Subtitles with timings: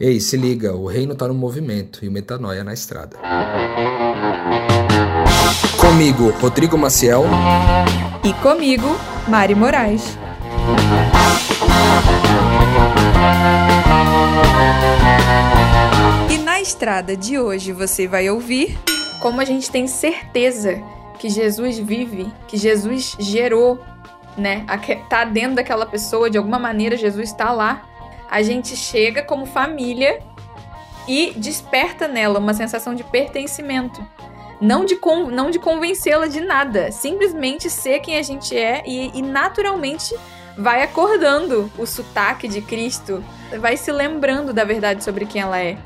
[0.00, 3.16] Ei, se liga, o reino tá no movimento e o metanoia na estrada.
[5.80, 7.22] Comigo, Rodrigo Maciel.
[8.24, 8.88] E comigo,
[9.28, 10.18] Mari Moraes.
[16.28, 18.76] E na estrada de hoje você vai ouvir
[19.22, 20.82] como a gente tem certeza
[21.20, 23.78] que Jesus vive, que Jesus gerou,
[24.36, 24.66] né?
[25.08, 27.93] Tá dentro daquela pessoa, de alguma maneira Jesus está lá
[28.34, 30.18] a gente chega como família
[31.06, 34.04] e desperta nela uma sensação de pertencimento.
[34.60, 34.98] Não de,
[35.30, 40.16] não de convencê-la de nada, simplesmente ser quem a gente é e, e naturalmente
[40.58, 43.22] vai acordando o sotaque de Cristo,
[43.60, 45.78] vai se lembrando da verdade sobre quem ela é.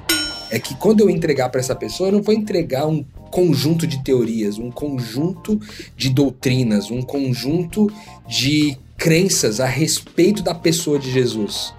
[0.51, 4.03] É que quando eu entregar para essa pessoa, eu não vou entregar um conjunto de
[4.03, 5.61] teorias, um conjunto
[5.95, 7.92] de doutrinas, um conjunto
[8.27, 11.77] de crenças a respeito da pessoa de Jesus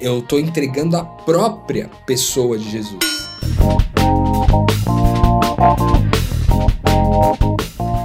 [0.00, 3.28] eu estou entregando a própria pessoa de Jesus.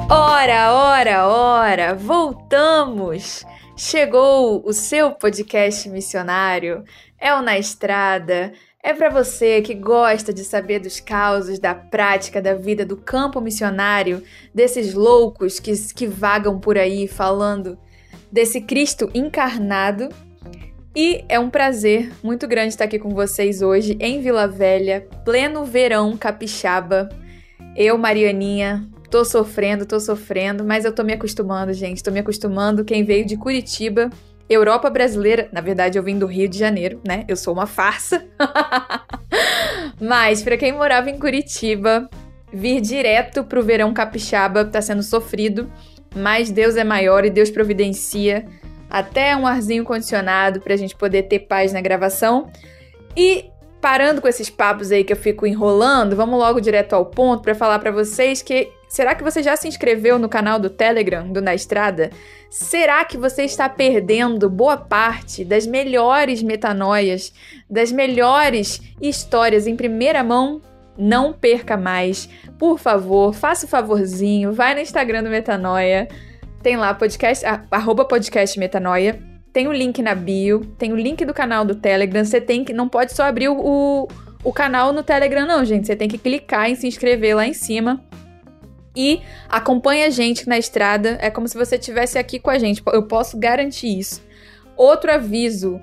[0.10, 3.46] Ora, ora, ora, voltamos!
[3.78, 6.84] Chegou o seu podcast missionário,
[7.18, 8.52] é o Na Estrada.
[8.84, 13.42] É para você que gosta de saber dos causos, da prática, da vida do campo
[13.42, 14.22] missionário,
[14.54, 17.78] desses loucos que, que vagam por aí falando
[18.32, 20.10] desse Cristo encarnado
[20.96, 25.66] e é um prazer muito grande estar aqui com vocês hoje em Vila Velha, pleno
[25.66, 27.10] verão capixaba.
[27.76, 32.02] Eu, Marianinha, tô sofrendo, tô sofrendo, mas eu tô me acostumando, gente.
[32.02, 32.86] Tô me acostumando.
[32.86, 34.10] Quem veio de Curitiba,
[34.50, 37.26] Europa brasileira, na verdade eu vim do Rio de Janeiro, né?
[37.28, 38.26] Eu sou uma farsa.
[40.00, 42.10] mas para quem morava em Curitiba,
[42.54, 45.70] vir direto pro verão capixaba tá sendo sofrido,
[46.16, 48.46] mas Deus é maior e Deus providencia
[48.96, 52.50] até um arzinho condicionado para a gente poder ter paz na gravação.
[53.14, 53.52] E
[53.82, 57.54] parando com esses papos aí que eu fico enrolando, vamos logo direto ao ponto para
[57.54, 61.42] falar para vocês que será que você já se inscreveu no canal do Telegram do
[61.42, 62.10] Na Estrada?
[62.50, 67.34] Será que você está perdendo boa parte das melhores metanoias,
[67.70, 70.62] das melhores histórias em primeira mão?
[70.98, 72.30] Não perca mais.
[72.58, 76.08] Por favor, faça o um favorzinho, vai no Instagram do Metanoia
[76.66, 79.20] tem lá podcast, arroba podcast metanoia.
[79.54, 82.26] Tem o link na bio, tem o link do canal do Telegram.
[82.26, 82.74] Você tem que.
[82.74, 84.08] Não pode só abrir o,
[84.44, 85.86] o canal no Telegram, não, gente.
[85.86, 88.04] Você tem que clicar em se inscrever lá em cima.
[88.96, 91.20] E acompanha a gente na estrada.
[91.22, 92.82] É como se você estivesse aqui com a gente.
[92.92, 94.24] Eu posso garantir isso.
[94.76, 95.80] Outro aviso: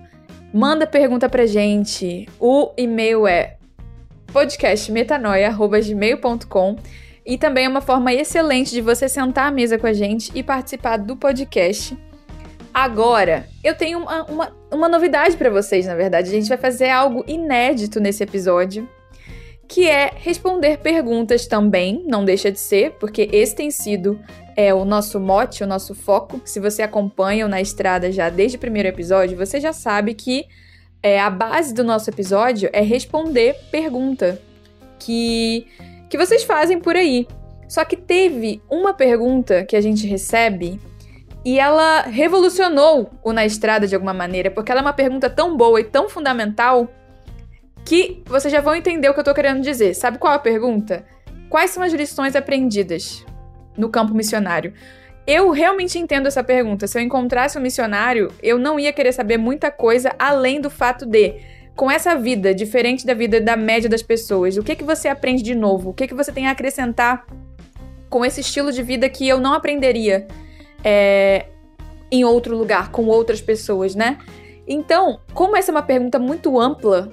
[0.53, 2.29] manda pergunta pra gente.
[2.41, 3.57] O e-mail é
[4.33, 6.77] podcastmetanoia.gmail.com
[7.25, 10.43] e também é uma forma excelente de você sentar à mesa com a gente e
[10.43, 11.97] participar do podcast.
[12.75, 16.29] Agora, eu tenho uma, uma, uma novidade para vocês, na verdade.
[16.29, 18.89] A gente vai fazer algo inédito nesse episódio,
[19.69, 24.19] que é responder perguntas também, não deixa de ser, porque esse tem sido
[24.57, 26.41] é, o nosso mote, o nosso foco.
[26.45, 30.47] Se você acompanha o Na Estrada já desde o primeiro episódio, você já sabe que
[31.03, 34.41] é, a base do nosso episódio é responder pergunta.
[34.99, 35.67] Que
[36.13, 37.27] que vocês fazem por aí.
[37.67, 40.79] Só que teve uma pergunta que a gente recebe
[41.43, 45.57] e ela revolucionou o Na Estrada de alguma maneira, porque ela é uma pergunta tão
[45.57, 46.87] boa e tão fundamental
[47.83, 49.95] que vocês já vão entender o que eu tô querendo dizer.
[49.95, 51.03] Sabe qual é a pergunta?
[51.49, 53.25] Quais são as lições aprendidas
[53.75, 54.75] no campo missionário?
[55.27, 56.87] Eu realmente entendo essa pergunta.
[56.87, 61.07] Se eu encontrasse um missionário, eu não ia querer saber muita coisa além do fato
[61.07, 61.41] de
[61.75, 65.43] com essa vida diferente da vida da média das pessoas, o que que você aprende
[65.43, 65.91] de novo?
[65.91, 67.27] O que que você tem a acrescentar
[68.11, 70.27] com esse estilo de vida que eu não aprenderia
[70.85, 71.47] é,
[72.11, 74.19] em outro lugar, com outras pessoas, né?
[74.69, 77.11] Então, como essa é uma pergunta muito ampla,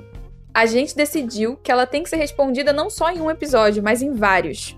[0.53, 4.02] a gente decidiu que ela tem que ser respondida não só em um episódio, mas
[4.02, 4.78] em vários.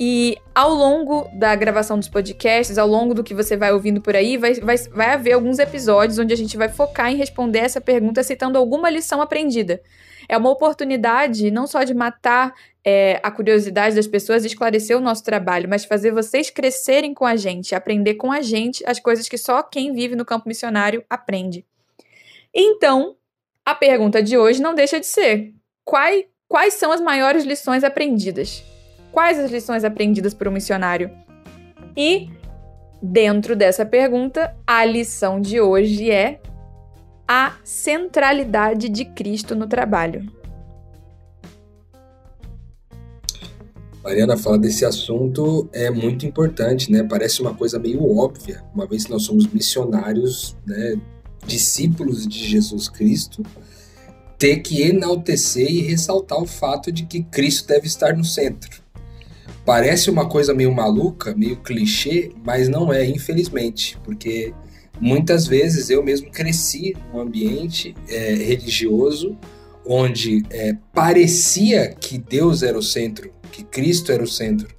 [0.00, 4.14] E ao longo da gravação dos podcasts, ao longo do que você vai ouvindo por
[4.14, 7.80] aí, vai, vai, vai haver alguns episódios onde a gente vai focar em responder essa
[7.80, 9.82] pergunta citando alguma lição aprendida.
[10.28, 15.24] É uma oportunidade não só de matar é, a curiosidade das pessoas esclarecer o nosso
[15.24, 19.38] trabalho, mas fazer vocês crescerem com a gente, aprender com a gente as coisas que
[19.38, 21.66] só quem vive no campo missionário aprende.
[22.54, 23.16] Então,
[23.64, 25.52] a pergunta de hoje não deixa de ser:
[25.84, 28.62] quais, quais são as maiores lições aprendidas?
[29.18, 31.10] Quais as lições aprendidas por um missionário?
[31.96, 32.30] E,
[33.02, 36.40] dentro dessa pergunta, a lição de hoje é
[37.26, 40.24] a centralidade de Cristo no trabalho.
[44.04, 47.02] Mariana, falar desse assunto é muito importante, né?
[47.02, 50.94] Parece uma coisa meio óbvia, uma vez que nós somos missionários, né?
[51.44, 53.42] discípulos de Jesus Cristo.
[54.38, 58.77] ter que enaltecer e ressaltar o fato de que Cristo deve estar no centro.
[59.68, 64.54] Parece uma coisa meio maluca, meio clichê, mas não é, infelizmente, porque
[64.98, 69.36] muitas vezes eu mesmo cresci num ambiente é, religioso
[69.84, 74.74] onde é, parecia que Deus era o centro, que Cristo era o centro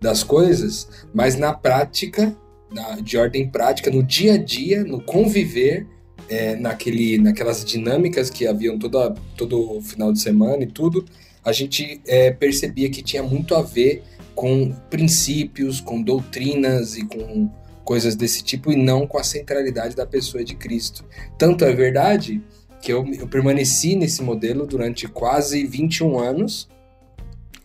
[0.00, 2.36] das coisas, mas na prática,
[2.68, 5.86] na, de ordem prática, no dia a dia, no conviver,
[6.28, 11.04] é, naquele, naquelas dinâmicas que haviam toda, todo final de semana e tudo,
[11.44, 14.02] a gente é, percebia que tinha muito a ver
[14.34, 17.50] com princípios, com doutrinas e com
[17.84, 21.04] coisas desse tipo e não com a centralidade da pessoa de Cristo.
[21.36, 22.42] Tanto é verdade
[22.80, 26.68] que eu, eu permaneci nesse modelo durante quase 21 anos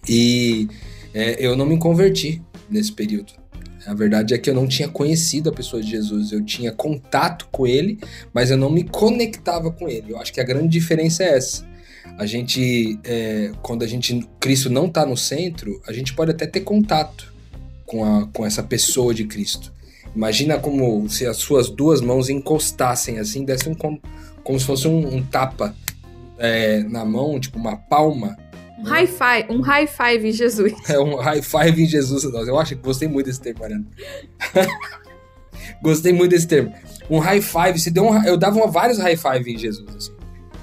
[0.08, 0.68] e
[1.14, 3.34] é, eu não me converti nesse período.
[3.86, 7.48] A verdade é que eu não tinha conhecido a pessoa de Jesus, eu tinha contato
[7.50, 7.98] com ele,
[8.34, 10.12] mas eu não me conectava com ele.
[10.12, 11.66] Eu acho que a grande diferença é essa.
[12.18, 16.46] A gente, é, quando a gente, Cristo não está no centro, a gente pode até
[16.48, 17.34] ter contato
[17.86, 19.74] com, a, com essa pessoa de Cristo.
[20.16, 24.02] Imagina como se as suas duas mãos encostassem assim, dessem como,
[24.44, 25.76] como se fosse um, um tapa
[26.40, 28.36] é, na mão, tipo uma palma
[28.78, 30.74] um high five, um high five em Jesus.
[30.88, 32.24] É um high five em Jesus.
[32.24, 33.86] Eu acho que gostei muito desse termo, Mariana.
[35.82, 36.74] gostei muito desse termo.
[37.10, 40.12] Um high five, se deu um, eu dava uma, vários high five em Jesus, assim.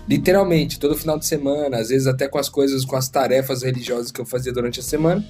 [0.09, 4.13] Literalmente, todo final de semana, às vezes até com as coisas, com as tarefas religiosas
[4.13, 5.25] que eu fazia durante a semana,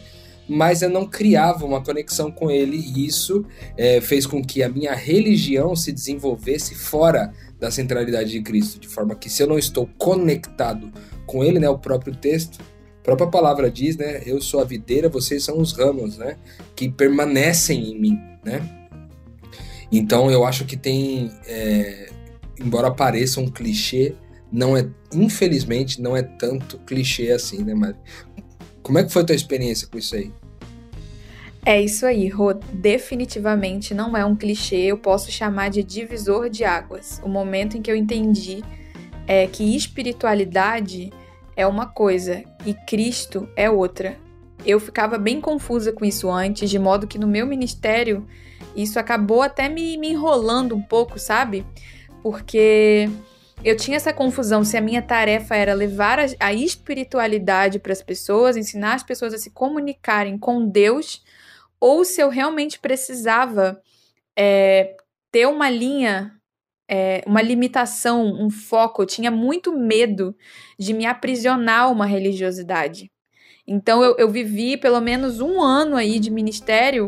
[0.49, 3.45] mas eu não criava uma conexão com ele e isso
[3.77, 8.89] é, fez com que a minha religião se desenvolvesse fora da centralidade de Cristo, de
[8.89, 10.93] forma que se eu não estou conectado
[11.25, 12.59] com ele, né, o próprio texto,
[13.01, 14.23] a própria palavra diz, né?
[14.25, 16.39] Eu sou a videira, vocês são os ramos, né?
[16.75, 18.87] Que permanecem em mim, né?
[19.93, 22.09] Então eu acho que tem, é,
[22.59, 24.15] embora pareça um clichê,
[24.55, 27.97] não é, infelizmente, não é tanto clichê assim, né, Mari?
[28.85, 30.31] Como é que foi a tua experiência com isso aí?
[31.67, 32.53] É isso aí, Rô.
[32.73, 37.21] Definitivamente não é um clichê, eu posso chamar de divisor de águas.
[37.25, 38.63] O momento em que eu entendi
[39.27, 41.13] é que espiritualidade
[41.57, 44.17] é uma coisa e Cristo é outra.
[44.65, 48.25] Eu ficava bem confusa com isso antes, de modo que no meu ministério
[48.77, 51.67] isso acabou até me, me enrolando um pouco, sabe?
[52.23, 53.11] Porque
[53.65, 58.03] eu tinha essa confusão se a minha tarefa era levar a, a espiritualidade para as
[58.03, 61.23] pessoas, ensinar as pessoas a se comunicarem com Deus,
[61.81, 63.81] ou se eu realmente precisava
[64.37, 64.95] é,
[65.33, 66.33] ter uma linha
[66.87, 69.03] é, uma limitação, um foco.
[69.03, 70.37] Eu tinha muito medo
[70.79, 73.11] de me aprisionar uma religiosidade.
[73.67, 77.07] Então eu, eu vivi pelo menos um ano aí de ministério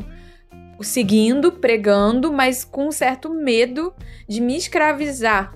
[0.81, 3.95] seguindo, pregando, mas com um certo medo
[4.27, 5.55] de me escravizar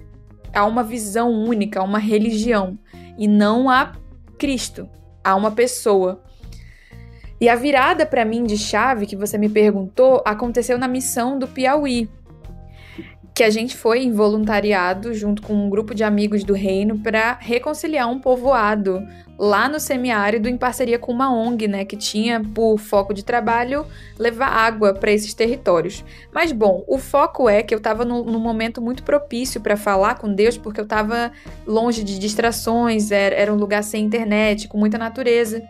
[0.54, 2.78] a uma visão única, a uma religião,
[3.18, 3.92] e não a
[4.38, 4.88] Cristo,
[5.22, 6.22] a uma pessoa.
[7.40, 11.48] E a virada para mim de chave que você me perguntou aconteceu na missão do
[11.48, 12.08] Piauí,
[13.40, 17.38] que a gente foi em voluntariado junto com um grupo de amigos do reino para
[17.40, 19.02] reconciliar um povoado
[19.38, 23.86] lá no semiárido em parceria com uma ONG, né, que tinha por foco de trabalho
[24.18, 26.04] levar água para esses territórios.
[26.30, 30.30] Mas bom, o foco é que eu estava num, momento muito propício para falar com
[30.30, 31.32] Deus, porque eu estava
[31.66, 35.62] longe de distrações, era, era um lugar sem internet, com muita natureza.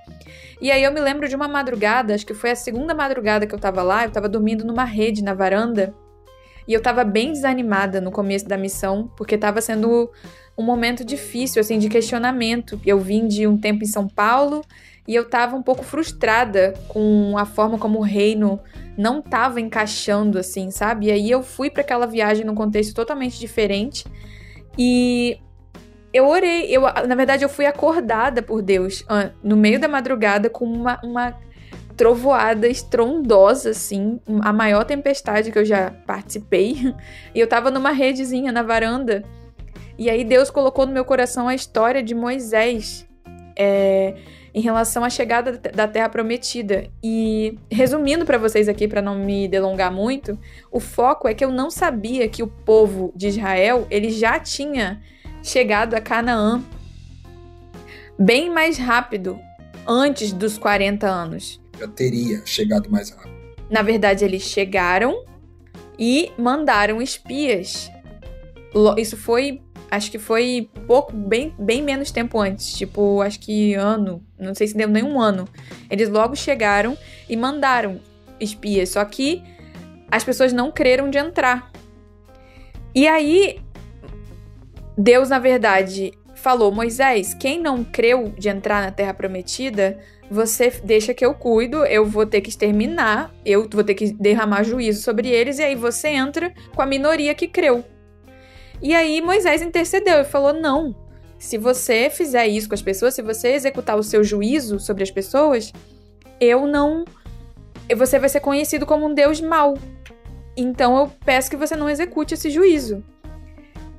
[0.60, 3.54] E aí eu me lembro de uma madrugada, acho que foi a segunda madrugada que
[3.54, 5.94] eu estava lá, eu estava dormindo numa rede na varanda
[6.70, 10.08] e eu tava bem desanimada no começo da missão, porque tava sendo
[10.56, 12.80] um momento difícil, assim, de questionamento.
[12.86, 14.62] Eu vim de um tempo em São Paulo
[15.04, 18.60] e eu tava um pouco frustrada com a forma como o reino
[18.96, 21.06] não tava encaixando, assim, sabe?
[21.06, 24.06] E aí eu fui para aquela viagem num contexto totalmente diferente
[24.78, 25.40] e
[26.12, 29.04] eu orei, eu, na verdade eu fui acordada por Deus
[29.42, 31.36] no meio da madrugada com uma, uma
[32.00, 36.94] trovoada estrondosa, assim, a maior tempestade que eu já participei.
[37.34, 39.22] E eu tava numa redezinha na varanda.
[39.98, 43.06] E aí Deus colocou no meu coração a história de Moisés
[43.54, 44.14] é,
[44.54, 46.88] em relação à chegada da Terra Prometida.
[47.04, 50.38] E resumindo para vocês aqui, para não me delongar muito,
[50.72, 55.02] o foco é que eu não sabia que o povo de Israel ele já tinha
[55.42, 56.62] chegado a Canaã
[58.18, 59.38] bem mais rápido
[59.86, 63.40] antes dos 40 anos já teria chegado mais rápido.
[63.70, 65.24] Na verdade, eles chegaram
[65.98, 67.90] e mandaram espias.
[68.96, 74.24] Isso foi, acho que foi pouco, bem, bem menos tempo antes, tipo, acho que ano,
[74.38, 75.48] não sei se deu nem um ano.
[75.88, 76.96] Eles logo chegaram
[77.28, 78.00] e mandaram
[78.38, 79.42] espias, só que
[80.10, 81.70] as pessoas não creram de entrar.
[82.94, 83.60] E aí,
[84.98, 89.98] Deus, na verdade, falou: Moisés, quem não creu de entrar na terra prometida,
[90.30, 94.62] você deixa que eu cuido, eu vou ter que exterminar, eu vou ter que derramar
[94.62, 97.84] juízo sobre eles, e aí você entra com a minoria que creu.
[98.80, 100.94] E aí Moisés intercedeu e falou: não,
[101.36, 105.10] se você fizer isso com as pessoas, se você executar o seu juízo sobre as
[105.10, 105.72] pessoas,
[106.40, 107.04] eu não.
[107.96, 109.76] Você vai ser conhecido como um Deus mau.
[110.56, 113.02] Então eu peço que você não execute esse juízo.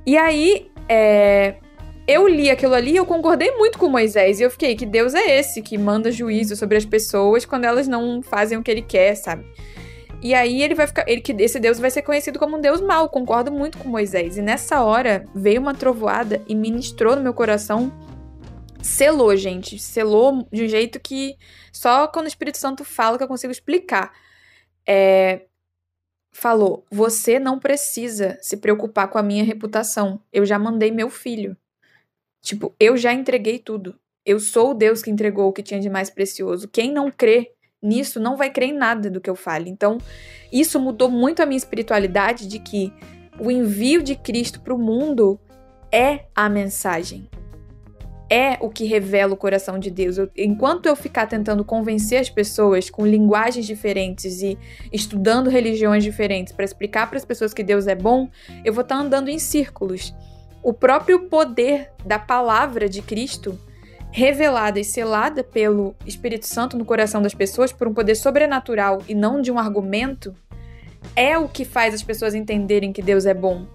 [0.06, 1.56] E aí, é,
[2.06, 4.40] eu li aquilo ali e eu concordei muito com Moisés.
[4.40, 7.86] E eu fiquei, que Deus é esse que manda juízo sobre as pessoas quando elas
[7.86, 9.44] não fazem o que ele quer, sabe?
[10.22, 11.04] E aí ele vai ficar.
[11.08, 13.08] Ele, esse Deus vai ser conhecido como um Deus mau.
[13.08, 14.36] Concordo muito com Moisés.
[14.36, 17.92] E nessa hora veio uma trovoada e ministrou no meu coração.
[18.80, 19.78] Selou, gente.
[19.78, 21.36] Selou de um jeito que
[21.72, 24.12] só quando o Espírito Santo fala que eu consigo explicar.
[24.86, 25.42] É,
[26.30, 30.20] falou: Você não precisa se preocupar com a minha reputação.
[30.32, 31.56] Eu já mandei meu filho.
[32.42, 33.94] Tipo, eu já entreguei tudo.
[34.26, 36.68] Eu sou o Deus que entregou o que tinha de mais precioso.
[36.68, 39.70] Quem não crê nisso não vai crer em nada do que eu fale.
[39.70, 39.98] Então,
[40.52, 42.92] isso mudou muito a minha espiritualidade de que
[43.38, 45.40] o envio de Cristo para o mundo
[45.90, 47.28] é a mensagem.
[48.30, 50.16] É o que revela o coração de Deus.
[50.16, 54.58] Eu, enquanto eu ficar tentando convencer as pessoas com linguagens diferentes e
[54.92, 58.30] estudando religiões diferentes para explicar para as pessoas que Deus é bom,
[58.64, 60.14] eu vou estar tá andando em círculos
[60.62, 63.58] o próprio poder da palavra de Cristo,
[64.10, 69.14] revelada e selada pelo Espírito Santo no coração das pessoas por um poder sobrenatural e
[69.14, 70.34] não de um argumento,
[71.16, 73.66] é o que faz as pessoas entenderem que Deus é bom.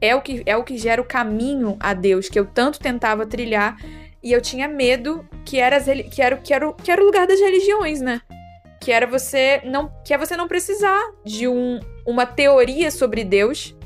[0.00, 3.24] É o que é o que gera o caminho a Deus que eu tanto tentava
[3.24, 3.76] trilhar
[4.20, 7.38] e eu tinha medo que era que era que era, que era o lugar das
[7.38, 8.20] religiões, né?
[8.80, 13.76] Que era você não que é você não precisar de um, uma teoria sobre Deus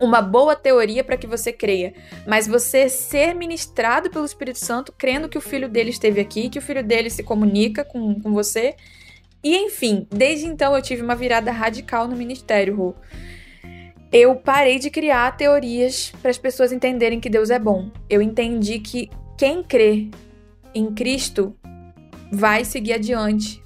[0.00, 1.94] uma boa teoria para que você creia,
[2.26, 6.58] mas você ser ministrado pelo Espírito Santo, crendo que o filho dele esteve aqui, que
[6.58, 8.74] o filho dele se comunica com, com você.
[9.42, 12.94] E enfim, desde então eu tive uma virada radical no ministério, Ru.
[14.10, 17.90] Eu parei de criar teorias para as pessoas entenderem que Deus é bom.
[18.08, 20.08] Eu entendi que quem crê
[20.74, 21.54] em Cristo
[22.32, 23.62] vai seguir adiante.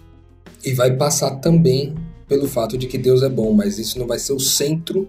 [0.64, 1.94] E vai passar também
[2.26, 5.08] pelo fato de que Deus é bom, mas isso não vai ser o centro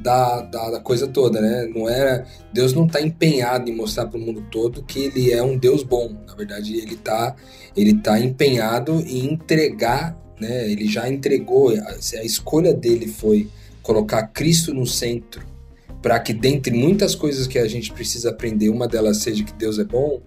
[0.00, 1.70] da, da, da, coisa toda, né?
[1.74, 5.42] Não era Deus não está empenhado em mostrar para o mundo todo que ele é
[5.42, 6.16] um Deus bom.
[6.26, 7.36] Na verdade, ele está
[7.76, 10.70] ele tá empenhado em entregar, né?
[10.70, 11.70] Ele já entregou.
[11.70, 13.48] A, a escolha dele foi
[13.82, 15.42] colocar Cristo no centro,
[16.00, 19.78] para que dentre muitas coisas que a gente precisa aprender, uma delas seja que Deus
[19.78, 20.20] é bom.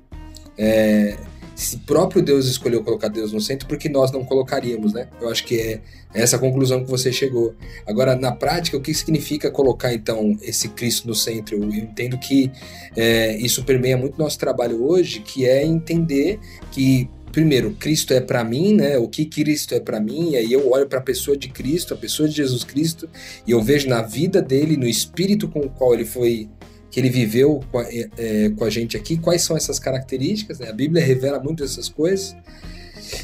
[0.55, 1.17] É,
[1.55, 5.07] se próprio Deus escolheu colocar Deus no centro, porque nós não colocaríamos, né?
[5.21, 5.81] Eu acho que é
[6.13, 7.55] essa conclusão que você chegou.
[7.87, 11.55] Agora, na prática, o que significa colocar então esse Cristo no centro?
[11.55, 12.51] Eu entendo que
[12.95, 16.39] é, isso permeia muito nosso trabalho hoje, que é entender
[16.71, 18.97] que primeiro, Cristo é para mim, né?
[18.99, 21.93] O que Cristo é para mim, e aí eu olho para a pessoa de Cristo,
[21.93, 23.09] a pessoa de Jesus Cristo,
[23.45, 26.47] e eu vejo na vida dele, no espírito com o qual ele foi
[26.93, 30.69] que ele viveu com a, é, com a gente aqui, quais são essas características, né?
[30.69, 32.35] A Bíblia revela muito essas coisas.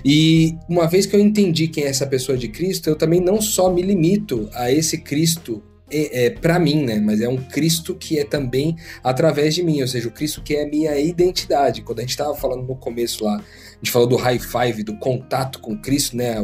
[0.03, 3.39] E uma vez que eu entendi quem é essa pessoa de Cristo, eu também não
[3.39, 5.61] só me limito a esse Cristo
[5.91, 6.99] é, é para mim, né?
[6.99, 10.55] Mas é um Cristo que é também através de mim, ou seja, o Cristo que
[10.55, 11.83] é a minha identidade.
[11.83, 14.97] Quando a gente estava falando no começo lá, a gente falou do high five, do
[14.97, 16.43] contato com Cristo, né?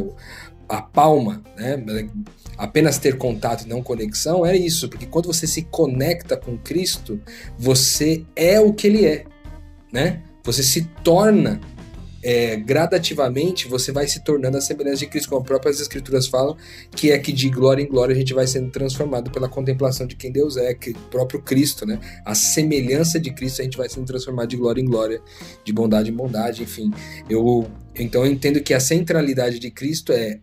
[0.68, 1.76] A palma, né?
[2.56, 7.20] Apenas ter contato e não conexão é isso, porque quando você se conecta com Cristo,
[7.58, 9.24] você é o que Ele é,
[9.92, 10.22] né?
[10.42, 11.60] Você se torna
[12.26, 16.56] é, gradativamente você vai se tornando a semelhança de Cristo, como as próprias escrituras falam,
[16.90, 20.16] que é que de glória em glória a gente vai sendo transformado pela contemplação de
[20.16, 22.00] quem Deus é, que próprio Cristo, né?
[22.24, 25.22] A semelhança de Cristo a gente vai sendo transformado de glória em glória,
[25.64, 26.90] de bondade em bondade, enfim.
[27.30, 30.40] Eu então eu entendo que a centralidade de Cristo é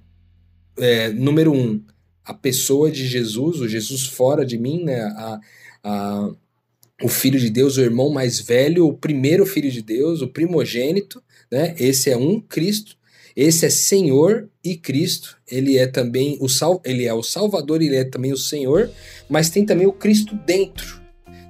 [0.77, 1.83] é, número um,
[2.25, 5.01] a pessoa de Jesus, o Jesus fora de mim, né?
[5.01, 5.39] A,
[5.83, 6.31] a,
[7.01, 11.21] o filho de Deus, o irmão mais velho, o primeiro filho de Deus, o primogênito,
[11.51, 11.75] né?
[11.77, 12.97] Esse é um Cristo.
[13.35, 15.37] Esse é Senhor e Cristo.
[15.49, 18.89] Ele é também o sal, ele é o Salvador, ele é também o Senhor,
[19.27, 21.01] mas tem também o Cristo dentro.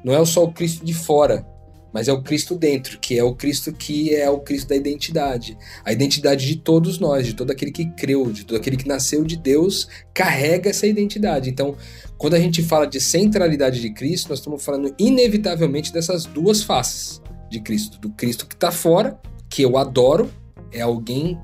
[0.04, 1.46] Não é só o Cristo de fora,
[1.94, 5.58] mas é o Cristo dentro, que é o Cristo que é o Cristo da identidade.
[5.86, 9.24] A identidade de todos nós, de todo aquele que creu, de todo aquele que nasceu
[9.24, 11.50] de Deus, carrega essa identidade.
[11.50, 11.76] Então,
[12.18, 17.22] quando a gente fala de centralidade de Cristo, nós estamos falando inevitavelmente dessas duas faces
[17.50, 20.32] de Cristo: do Cristo que está fora, que eu adoro,
[20.72, 21.38] é alguém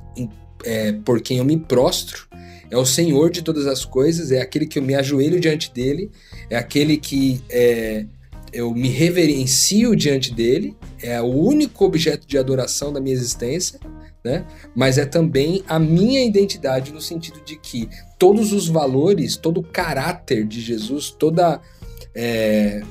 [0.65, 2.27] é, por quem eu me prostro,
[2.71, 6.11] é o Senhor de todas as coisas, é aquele que eu me ajoelho diante dele,
[6.49, 8.05] é aquele que é,
[8.51, 13.79] eu me reverencio diante dele, é o único objeto de adoração da minha existência,
[14.23, 14.45] né?
[14.75, 19.63] Mas é também a minha identidade no sentido de que todos os valores, todo o
[19.63, 21.61] caráter de Jesus, toda
[22.13, 22.81] é,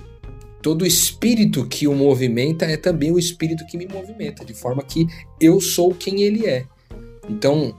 [0.62, 4.82] todo o espírito que o movimenta é também o espírito que me movimenta, de forma
[4.82, 5.06] que
[5.40, 6.64] eu sou quem ele é.
[7.28, 7.74] Então,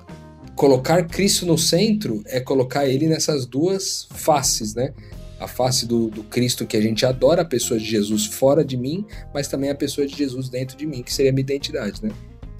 [0.55, 4.93] colocar Cristo no centro é colocar ele nessas duas faces, né?
[5.39, 8.75] A face do, do Cristo que a gente adora, a pessoa de Jesus fora de
[8.75, 12.03] mim, mas também a pessoa de Jesus dentro de mim, que seria a minha identidade,
[12.03, 12.12] né?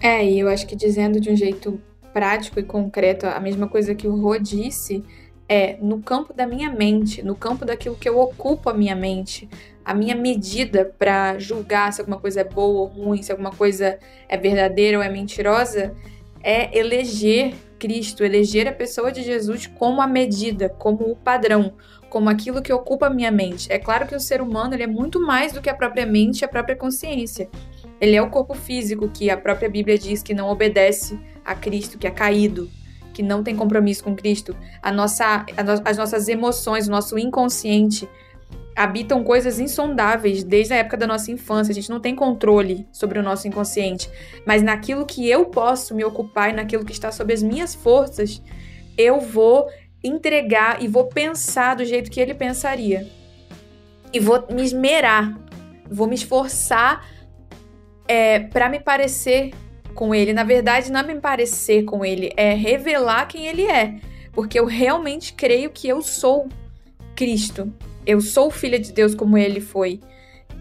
[0.01, 1.79] É, e eu acho que dizendo de um jeito
[2.13, 5.03] prático e concreto a mesma coisa que o Rô disse,
[5.48, 9.50] é no campo da minha mente, no campo daquilo que eu ocupo a minha mente,
[9.83, 13.98] a minha medida para julgar se alguma coisa é boa ou ruim, se alguma coisa
[14.27, 15.95] é verdadeira ou é mentirosa,
[16.43, 21.74] é eleger Cristo, eleger a pessoa de Jesus como a medida, como o padrão,
[22.09, 23.71] como aquilo que ocupa a minha mente.
[23.71, 26.41] É claro que o ser humano ele é muito mais do que a própria mente
[26.41, 27.50] e a própria consciência.
[28.01, 31.98] Ele é o corpo físico que a própria Bíblia diz que não obedece a Cristo,
[31.98, 32.69] que é caído,
[33.13, 34.55] que não tem compromisso com Cristo.
[34.81, 38.07] A nossa, a no, as nossas emoções, o nosso inconsciente
[38.75, 41.71] habitam coisas insondáveis desde a época da nossa infância.
[41.71, 44.09] A gente não tem controle sobre o nosso inconsciente.
[44.45, 48.41] Mas naquilo que eu posso me ocupar e naquilo que está sob as minhas forças,
[48.97, 49.69] eu vou
[50.01, 53.05] entregar e vou pensar do jeito que ele pensaria.
[54.13, 55.37] E vou me esmerar,
[55.89, 57.05] vou me esforçar
[58.07, 59.51] é, para me parecer
[59.93, 60.31] com ele.
[60.31, 63.95] Na verdade, não é me parecer com ele, é revelar quem ele é.
[64.31, 66.47] Porque eu realmente creio que eu sou
[67.13, 67.73] Cristo.
[68.09, 69.99] Eu sou filha de Deus como ele foi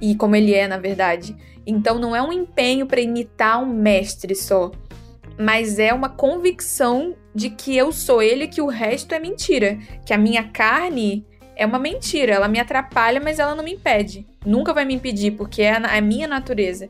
[0.02, 1.35] e como ele é, na verdade.
[1.67, 4.71] Então não é um empenho para imitar um mestre só,
[5.38, 9.78] mas é uma convicção de que eu sou ele e que o resto é mentira,
[10.05, 11.25] que a minha carne
[11.57, 14.26] é uma mentira, ela me atrapalha, mas ela não me impede.
[14.45, 16.87] Nunca vai me impedir, porque é a, minha natureza.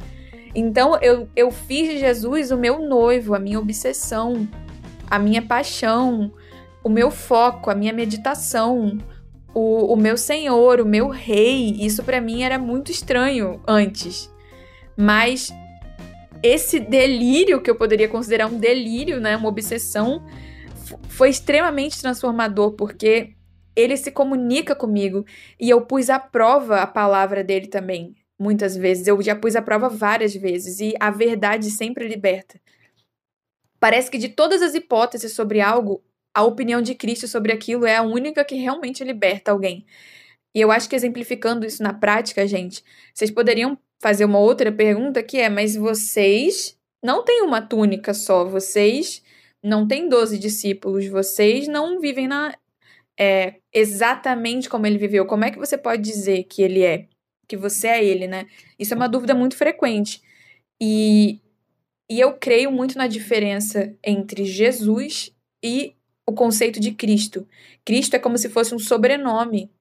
[0.56, 4.48] Então eu, eu fiz de Jesus o meu noivo, a minha obsessão,
[5.08, 6.32] a minha paixão,
[6.82, 8.98] o meu foco, a minha meditação,
[9.54, 11.76] o, o meu senhor, o meu rei.
[11.80, 14.32] Isso para mim era muito estranho antes.
[14.96, 15.52] Mas
[16.42, 20.24] esse delírio, que eu poderia considerar um delírio, né, uma obsessão,
[21.08, 23.34] foi extremamente transformador, porque
[23.74, 25.24] ele se comunica comigo
[25.58, 29.06] e eu pus à prova a palavra dele também, muitas vezes.
[29.06, 32.60] Eu já pus à prova várias vezes e a verdade sempre liberta.
[33.80, 36.02] Parece que de todas as hipóteses sobre algo,
[36.38, 39.84] a opinião de Cristo sobre aquilo é a única que realmente liberta alguém.
[40.54, 45.20] E eu acho que exemplificando isso na prática, gente, vocês poderiam fazer uma outra pergunta
[45.20, 49.20] que é: mas vocês não têm uma túnica só, vocês
[49.64, 52.56] não têm 12 discípulos, vocês não vivem na
[53.18, 55.26] é, exatamente como ele viveu.
[55.26, 57.08] Como é que você pode dizer que ele é?
[57.48, 58.46] Que você é ele, né?
[58.78, 60.22] Isso é uma dúvida muito frequente.
[60.80, 61.40] E,
[62.08, 65.97] e eu creio muito na diferença entre Jesus e
[66.28, 67.48] o conceito de Cristo.
[67.86, 69.72] Cristo é como se fosse um sobrenome,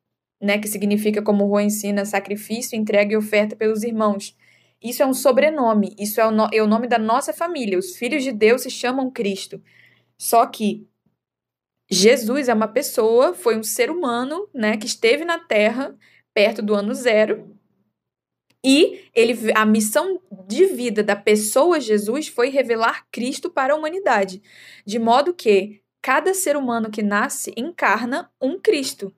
[0.41, 4.33] né, que significa, como o Rô ensina, sacrifício, entrega e oferta pelos irmãos.
[4.81, 7.77] Isso é um sobrenome, isso é o, no, é o nome da nossa família.
[7.77, 9.61] Os filhos de Deus se chamam Cristo.
[10.17, 10.87] Só que
[11.91, 15.97] Jesus é uma pessoa, foi um ser humano, né, que esteve na Terra
[16.33, 17.57] perto do ano zero.
[18.63, 24.41] E ele, a missão de vida da pessoa Jesus foi revelar Cristo para a humanidade,
[24.85, 29.13] de modo que cada ser humano que nasce encarna um Cristo.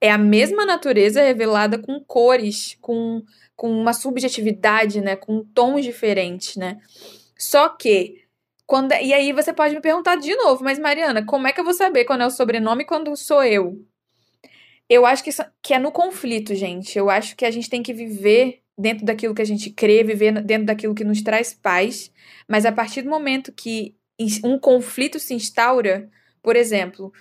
[0.00, 3.22] É a mesma natureza revelada com cores, com,
[3.56, 5.16] com uma subjetividade, né?
[5.16, 6.78] Com tons diferentes, né?
[7.36, 8.24] Só que
[8.66, 11.64] quando e aí você pode me perguntar de novo, mas Mariana, como é que eu
[11.64, 13.84] vou saber quando é o sobrenome quando sou eu?
[14.88, 15.30] Eu acho que,
[15.62, 16.96] que é no conflito, gente.
[16.98, 20.40] Eu acho que a gente tem que viver dentro daquilo que a gente crê, viver
[20.42, 22.12] dentro daquilo que nos traz paz,
[22.46, 23.96] mas a partir do momento que
[24.44, 26.10] um conflito se instaura,
[26.42, 27.12] por exemplo,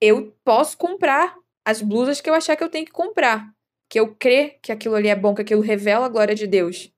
[0.00, 3.52] eu posso comprar as blusas que eu achar que eu tenho que comprar,
[3.88, 6.90] que eu crer que aquilo ali é bom, que aquilo revela a glória de Deus,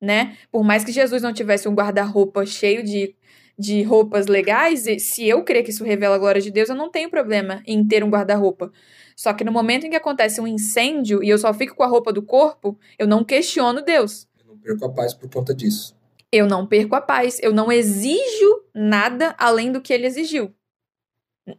[0.00, 0.36] né?
[0.50, 3.14] Por mais que Jesus não tivesse um guarda-roupa cheio de,
[3.58, 6.90] de roupas legais, se eu crer que isso revela a glória de Deus, eu não
[6.90, 8.72] tenho problema em ter um guarda-roupa.
[9.14, 11.86] Só que no momento em que acontece um incêndio e eu só fico com a
[11.86, 14.28] roupa do corpo, eu não questiono Deus.
[14.38, 15.96] Eu não perco a paz por conta disso.
[16.32, 17.38] Eu não perco a paz.
[17.42, 20.54] Eu não exijo nada além do que ele exigiu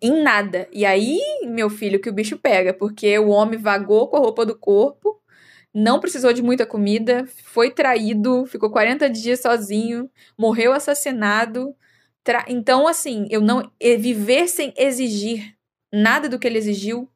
[0.01, 0.67] em nada.
[0.71, 4.45] E aí, meu filho, que o bicho pega, porque o homem vagou com a roupa
[4.45, 5.21] do corpo,
[5.73, 11.75] não precisou de muita comida, foi traído, ficou 40 dias sozinho, morreu assassinado.
[12.23, 12.45] Tra...
[12.47, 15.55] Então, assim, eu não viver sem exigir
[15.93, 17.09] nada do que ele exigiu.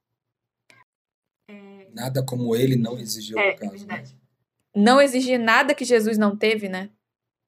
[1.49, 3.73] É, Nada como ele não exigiu é, no caso.
[3.73, 4.17] É verdade.
[4.73, 6.89] Não exigir nada que Jesus não teve, né?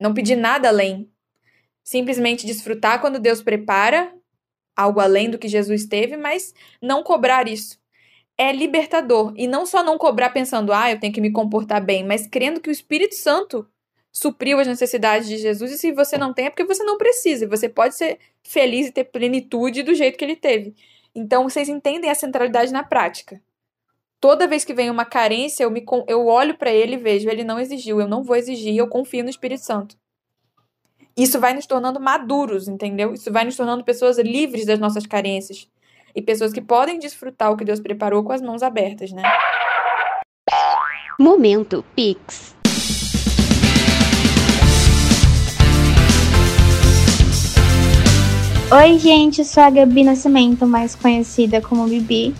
[0.03, 1.09] Não pedir nada além.
[1.81, 4.13] Simplesmente desfrutar quando Deus prepara
[4.75, 7.79] algo além do que Jesus teve, mas não cobrar isso.
[8.37, 9.33] É libertador.
[9.37, 12.59] E não só não cobrar pensando, ah, eu tenho que me comportar bem, mas crendo
[12.59, 13.65] que o Espírito Santo
[14.11, 15.71] supriu as necessidades de Jesus.
[15.71, 17.47] E se você não tem, é porque você não precisa.
[17.47, 20.75] Você pode ser feliz e ter plenitude do jeito que ele teve.
[21.15, 23.41] Então, vocês entendem a centralidade na prática.
[24.23, 27.43] Toda vez que vem uma carência, eu, me, eu olho para ele e vejo, ele
[27.43, 29.97] não exigiu, eu não vou exigir, eu confio no Espírito Santo.
[31.17, 33.13] Isso vai nos tornando maduros, entendeu?
[33.13, 35.67] Isso vai nos tornando pessoas livres das nossas carências.
[36.15, 39.23] E pessoas que podem desfrutar o que Deus preparou com as mãos abertas, né?
[41.19, 42.55] Momento Pix.
[48.71, 52.33] Oi, gente, eu sou a Gabi Nascimento, mais conhecida como Bibi.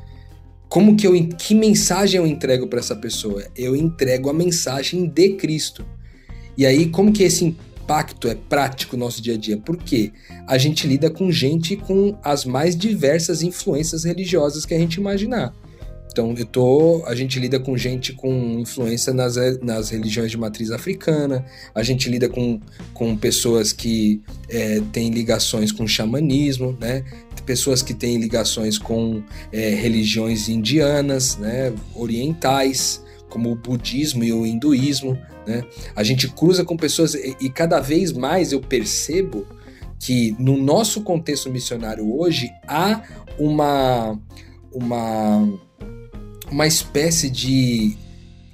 [0.68, 3.44] Como que eu que mensagem eu entrego para essa pessoa?
[3.56, 5.86] Eu entrego a mensagem de Cristo.
[6.56, 9.58] E aí como que esse impacto é prático no nosso dia a dia?
[9.58, 10.14] Porque
[10.48, 15.54] a gente lida com gente com as mais diversas influências religiosas que a gente imaginar.
[16.12, 20.72] Então, eu tô, a gente lida com gente com influência nas, nas religiões de matriz
[20.72, 22.60] africana, a gente lida com,
[22.94, 27.04] com pessoas que é, têm ligações com xamanismo, né?
[27.46, 31.74] pessoas que têm ligações com é, religiões indianas, né?
[31.96, 35.18] orientais, como o budismo e o hinduísmo.
[35.48, 35.64] Né?
[35.96, 39.48] A gente cruza com pessoas e, e cada vez mais eu percebo
[40.00, 43.02] que no nosso contexto missionário hoje há
[43.38, 44.20] uma,
[44.72, 45.60] uma
[46.52, 47.98] uma espécie de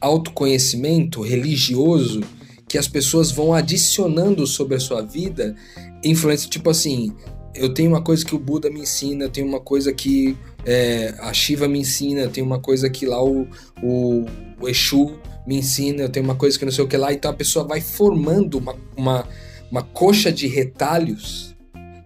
[0.01, 2.21] autoconhecimento religioso
[2.67, 5.55] que as pessoas vão adicionando sobre a sua vida
[6.03, 7.13] influência tipo assim
[7.55, 11.13] eu tenho uma coisa que o Buda me ensina, eu tenho uma coisa que é,
[11.19, 13.47] a Shiva me ensina, eu tenho uma coisa que lá o,
[13.81, 14.25] o,
[14.59, 17.31] o Exu me ensina, eu tenho uma coisa que não sei o que lá, então
[17.31, 19.27] a pessoa vai formando uma, uma,
[19.71, 21.55] uma coxa de retalhos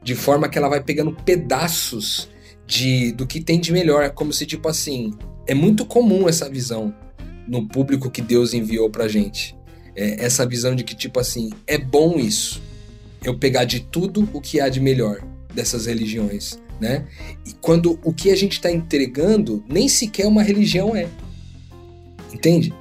[0.03, 2.29] de forma que ela vai pegando pedaços
[2.65, 5.13] de do que tem de melhor, é como se tipo assim,
[5.49, 6.93] é muito comum essa visão
[7.47, 9.57] no público que Deus enviou pra gente.
[9.95, 12.61] É essa visão de que, tipo assim, é bom isso.
[13.23, 17.07] Eu pegar de tudo o que há de melhor dessas religiões, né?
[17.47, 21.09] E quando o que a gente está entregando nem sequer uma religião é.
[22.31, 22.71] Entende?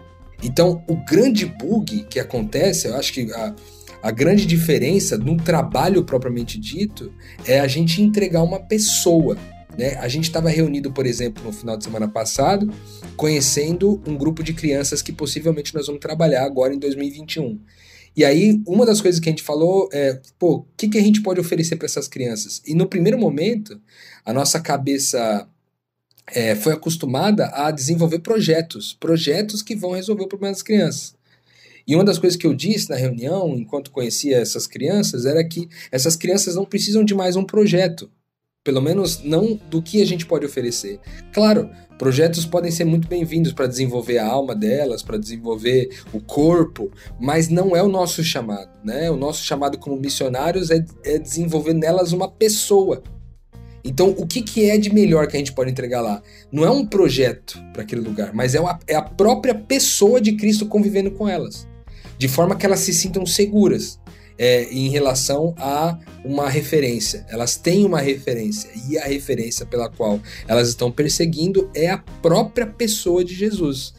[0.42, 3.54] Então, o grande bug que acontece, eu acho que a,
[4.02, 7.14] a grande diferença no trabalho propriamente dito
[7.46, 9.38] é a gente entregar uma pessoa
[9.78, 9.94] né?
[9.98, 12.68] A gente estava reunido, por exemplo, no final de semana passado,
[13.16, 17.60] conhecendo um grupo de crianças que possivelmente nós vamos trabalhar agora em 2021.
[18.16, 21.00] E aí, uma das coisas que a gente falou é, pô, o que, que a
[21.00, 22.60] gente pode oferecer para essas crianças?
[22.66, 23.80] E no primeiro momento,
[24.24, 25.48] a nossa cabeça
[26.26, 31.14] é, foi acostumada a desenvolver projetos, projetos que vão resolver o problema das crianças.
[31.86, 35.68] E uma das coisas que eu disse na reunião, enquanto conhecia essas crianças, era que
[35.92, 38.10] essas crianças não precisam de mais um projeto
[38.68, 41.00] pelo menos não do que a gente pode oferecer.
[41.32, 46.92] Claro, projetos podem ser muito bem-vindos para desenvolver a alma delas, para desenvolver o corpo,
[47.18, 49.10] mas não é o nosso chamado, né?
[49.10, 53.02] O nosso chamado como missionários é, é desenvolver nelas uma pessoa.
[53.82, 56.22] Então, o que, que é de melhor que a gente pode entregar lá?
[56.52, 60.32] Não é um projeto para aquele lugar, mas é, uma, é a própria pessoa de
[60.32, 61.66] Cristo convivendo com elas,
[62.18, 63.98] de forma que elas se sintam seguras
[64.38, 67.26] é, em relação a uma referência.
[67.28, 72.66] Elas têm uma referência e a referência pela qual elas estão perseguindo é a própria
[72.66, 73.92] pessoa de Jesus.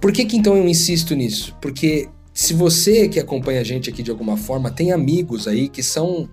[0.00, 1.56] Por que, que então eu insisto nisso?
[1.60, 5.82] Porque se você que acompanha a gente aqui de alguma forma tem amigos aí que
[5.82, 6.28] são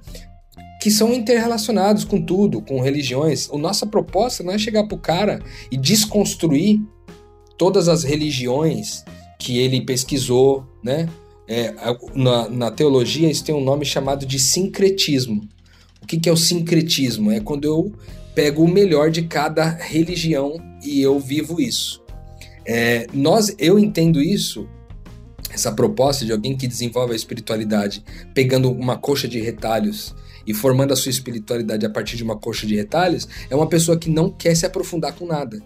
[0.81, 3.49] que são interrelacionados com tudo, com religiões.
[3.51, 6.79] A nossa proposta não é chegar pro cara e desconstruir
[7.57, 9.03] todas as religiões
[9.37, 11.09] que ele pesquisou, né?
[11.49, 11.73] É,
[12.13, 15.49] na, na, teologia, isso tem um nome chamado de sincretismo.
[15.99, 17.31] O que, que é o sincretismo?
[17.31, 17.91] É quando eu
[18.35, 22.03] pego o melhor de cada religião e eu vivo isso.
[22.63, 24.69] É, nós, eu entendo isso,
[25.51, 30.13] essa proposta de alguém que desenvolve a espiritualidade pegando uma coxa de retalhos
[30.45, 33.97] e formando a sua espiritualidade a partir de uma coxa de retalhos, é uma pessoa
[33.97, 35.59] que não quer se aprofundar com nada.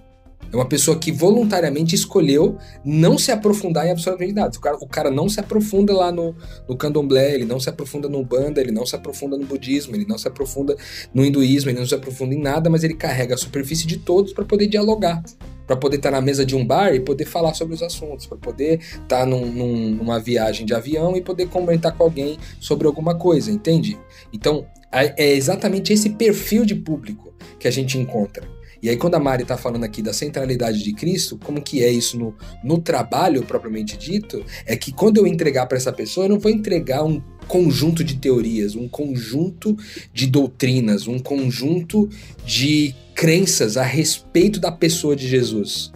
[0.51, 4.55] É uma pessoa que voluntariamente escolheu não se aprofundar em absolutamente nada.
[4.55, 6.35] O cara, o cara não se aprofunda lá no,
[6.67, 10.05] no candomblé, ele não se aprofunda no banda, ele não se aprofunda no budismo, ele
[10.05, 10.75] não se aprofunda
[11.13, 14.33] no hinduísmo, ele não se aprofunda em nada, mas ele carrega a superfície de todos
[14.33, 15.23] para poder dialogar
[15.65, 18.25] para poder estar tá na mesa de um bar e poder falar sobre os assuntos,
[18.25, 22.37] para poder estar tá num, num, numa viagem de avião e poder comentar com alguém
[22.59, 23.97] sobre alguma coisa, entende?
[24.31, 28.47] Então, é exatamente esse perfil de público que a gente encontra.
[28.83, 31.89] E aí, quando a Mari está falando aqui da centralidade de Cristo, como que é
[31.89, 34.43] isso no, no trabalho propriamente dito?
[34.65, 38.17] É que quando eu entregar para essa pessoa, eu não vou entregar um conjunto de
[38.17, 39.77] teorias, um conjunto
[40.13, 42.09] de doutrinas, um conjunto
[42.45, 45.93] de crenças a respeito da pessoa de Jesus.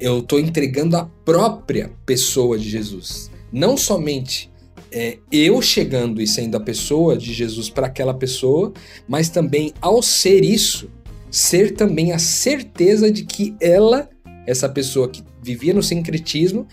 [0.00, 3.30] Eu estou entregando a própria pessoa de Jesus.
[3.52, 4.50] Não somente
[4.90, 8.72] é, eu chegando e sendo a pessoa de Jesus para aquela pessoa,
[9.06, 10.90] mas também ao ser isso,
[11.30, 14.08] ser também a certeza de que ela,
[14.46, 16.66] essa pessoa que vivia no sincretismo,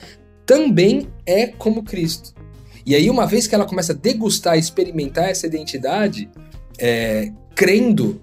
[0.45, 2.33] também é como Cristo.
[2.85, 6.29] E aí, uma vez que ela começa a degustar, experimentar essa identidade,
[6.77, 8.21] é, crendo,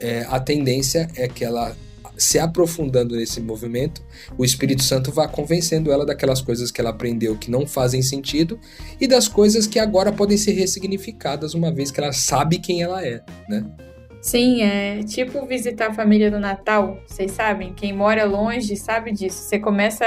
[0.00, 1.76] é, a tendência é que ela
[2.20, 4.02] se aprofundando nesse movimento,
[4.36, 8.60] o Espírito Santo vá convencendo ela daquelas coisas que ela aprendeu que não fazem sentido
[9.00, 13.02] e das coisas que agora podem ser ressignificadas uma vez que ela sabe quem ela
[13.02, 13.64] é, né?
[14.20, 17.72] Sim, é tipo visitar a família no Natal, vocês sabem?
[17.72, 19.38] Quem mora longe sabe disso.
[19.38, 20.04] Você começa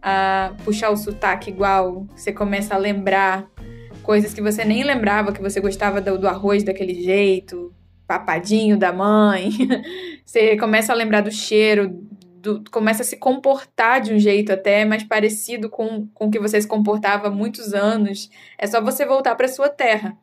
[0.00, 3.46] a puxar o sotaque igual, você começa a lembrar
[4.02, 7.74] coisas que você nem lembrava que você gostava do, do arroz daquele jeito,
[8.06, 9.50] papadinho da mãe.
[10.24, 11.90] você começa a lembrar do cheiro,
[12.40, 16.38] do, começa a se comportar de um jeito até mais parecido com, com o que
[16.38, 18.30] você se comportava há muitos anos.
[18.56, 20.16] É só você voltar para sua terra.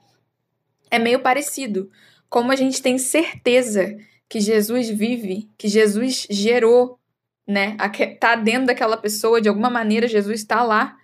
[0.89, 1.91] É meio parecido
[2.29, 6.99] como a gente tem certeza que Jesus vive, que Jesus gerou,
[7.47, 7.75] né?
[8.19, 10.95] Tá dentro daquela pessoa, de alguma maneira Jesus está lá,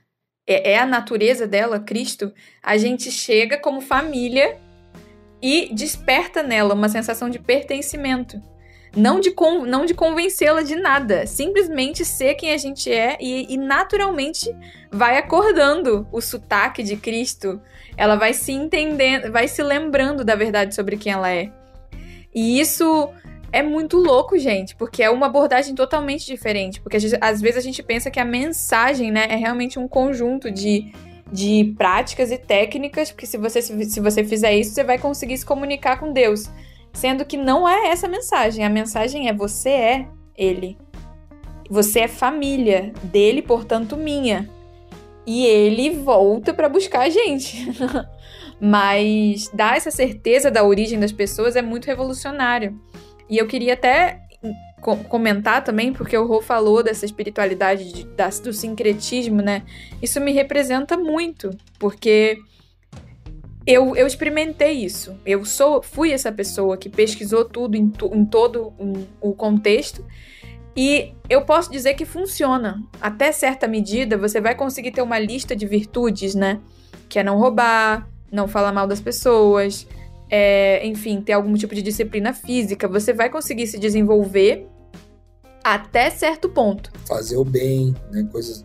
[0.48, 4.58] é, é a natureza dela, Cristo, a gente chega como família
[5.42, 8.42] e desperta nela uma sensação de pertencimento.
[8.96, 13.54] Não de, con não de convencê-la de nada, simplesmente ser quem a gente é e,
[13.54, 14.56] e naturalmente
[14.90, 17.60] vai acordando o sotaque de Cristo,
[17.98, 21.52] ela vai se entendendo, vai se lembrando da verdade sobre quem ela é.
[22.34, 23.10] E isso
[23.52, 26.82] é muito louco, gente, porque é uma abordagem totalmente diferente.
[26.82, 30.92] Porque às vezes a gente pensa que a mensagem, né, é realmente um conjunto de,
[31.32, 35.46] de práticas e técnicas, porque se você, se você fizer isso, você vai conseguir se
[35.46, 36.50] comunicar com Deus.
[36.96, 38.66] Sendo que não é essa a mensagem.
[38.66, 40.76] A mensagem é você é Ele.
[41.70, 44.50] Você é família dele, portanto, minha
[45.26, 47.68] e ele volta para buscar a gente.
[48.62, 52.80] Mas dar essa certeza da origem das pessoas é muito revolucionário.
[53.30, 54.22] E eu queria até
[55.10, 59.64] comentar também, porque o Rô falou dessa espiritualidade de, da, do sincretismo, né?
[60.02, 62.38] Isso me representa muito, porque
[63.66, 65.18] eu, eu experimentei isso.
[65.26, 70.06] Eu sou, fui essa pessoa que pesquisou tudo em, em todo um, o contexto
[70.76, 72.84] e eu posso dizer que funciona.
[73.02, 76.60] Até certa medida, você vai conseguir ter uma lista de virtudes, né?
[77.08, 79.88] Que é não roubar, não falar mal das pessoas,
[80.30, 82.88] é, enfim, ter algum tipo de disciplina física.
[82.88, 84.68] Você vai conseguir se desenvolver
[85.66, 86.92] até certo ponto.
[87.08, 88.28] Fazer o bem, né?
[88.32, 88.64] Coisas,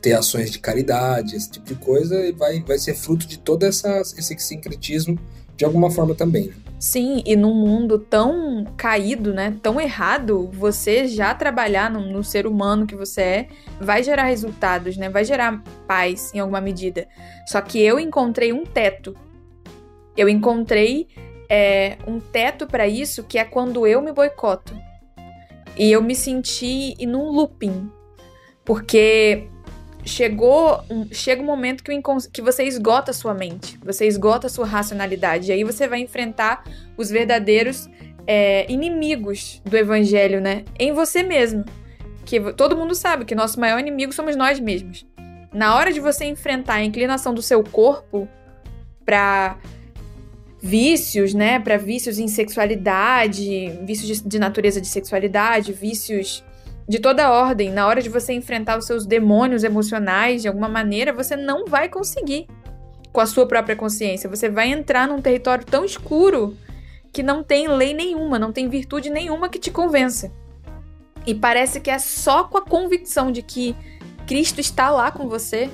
[0.00, 3.64] ter ações de caridade, esse tipo de coisa, e vai, vai ser fruto de todo
[3.64, 5.18] essa, esse sincretismo
[5.56, 6.46] de alguma forma também.
[6.46, 6.54] Né?
[6.78, 12.46] Sim, e num mundo tão caído, né, tão errado, você já trabalhar no, no, ser
[12.46, 13.48] humano que você é
[13.80, 17.08] vai gerar resultados, né, vai gerar paz em alguma medida.
[17.48, 19.16] Só que eu encontrei um teto.
[20.16, 21.08] Eu encontrei
[21.48, 24.87] é, um teto para isso que é quando eu me boicoto.
[25.78, 27.90] E eu me senti em um looping.
[28.64, 29.48] Porque
[30.04, 31.92] chegou um, chega um momento que,
[32.32, 35.50] que você esgota a sua mente, você esgota a sua racionalidade.
[35.50, 36.64] E aí você vai enfrentar
[36.96, 37.88] os verdadeiros
[38.26, 40.64] é, inimigos do evangelho, né?
[40.78, 41.64] Em você mesmo.
[42.24, 45.06] Que todo mundo sabe que nosso maior inimigo somos nós mesmos.
[45.52, 48.28] Na hora de você enfrentar a inclinação do seu corpo
[49.04, 49.56] para
[50.60, 51.58] vícios, né?
[51.58, 56.44] Para vícios em sexualidade, vícios de, de natureza de sexualidade, vícios
[56.88, 61.12] de toda ordem, na hora de você enfrentar os seus demônios emocionais de alguma maneira,
[61.12, 62.46] você não vai conseguir
[63.12, 64.28] com a sua própria consciência.
[64.28, 66.56] Você vai entrar num território tão escuro
[67.12, 70.32] que não tem lei nenhuma, não tem virtude nenhuma que te convença.
[71.26, 73.76] E parece que é só com a convicção de que
[74.26, 75.68] Cristo está lá com você,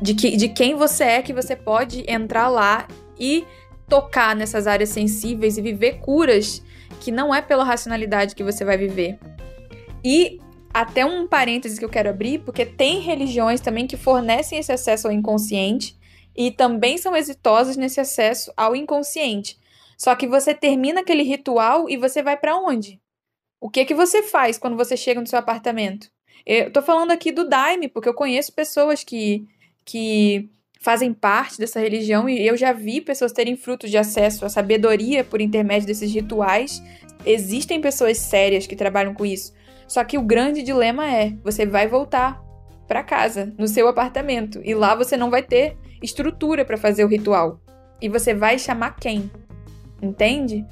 [0.00, 2.86] de, que, de quem você é, que você pode entrar lá
[3.18, 3.44] e
[3.92, 6.62] tocar nessas áreas sensíveis e viver curas
[6.98, 9.18] que não é pela racionalidade que você vai viver,
[10.02, 10.40] e
[10.72, 15.08] até um parêntese que eu quero abrir, porque tem religiões também que fornecem esse acesso
[15.08, 15.94] ao inconsciente
[16.34, 19.58] e também são exitosas nesse acesso ao inconsciente.
[19.98, 22.98] Só que você termina aquele ritual e você vai para onde?
[23.60, 26.08] O que que você faz quando você chega no seu apartamento?
[26.46, 29.46] Eu tô falando aqui do Daime, porque eu conheço pessoas que
[29.84, 30.48] que
[30.82, 35.22] fazem parte dessa religião e eu já vi pessoas terem frutos de acesso à sabedoria
[35.22, 36.82] por intermédio desses rituais.
[37.24, 39.54] Existem pessoas sérias que trabalham com isso.
[39.86, 42.42] Só que o grande dilema é: você vai voltar
[42.88, 47.08] para casa, no seu apartamento, e lá você não vai ter estrutura para fazer o
[47.08, 47.60] ritual.
[48.00, 49.30] E você vai chamar quem?
[50.02, 50.66] Entende?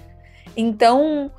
[0.57, 1.31] Então,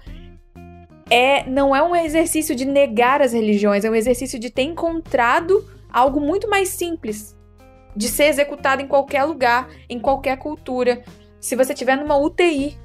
[1.10, 5.68] é não é um exercício de negar as religiões, é um exercício de ter encontrado
[5.92, 7.38] algo muito mais simples,
[7.96, 11.04] de ser executado em qualquer lugar, em qualquer cultura.
[11.40, 12.78] Se você tiver numa UTI,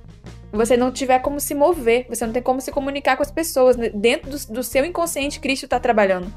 [0.53, 3.77] você não tiver como se mover, você não tem como se comunicar com as pessoas.
[3.77, 3.91] Né?
[3.91, 6.33] Dentro do, do seu inconsciente, Cristo está trabalhando.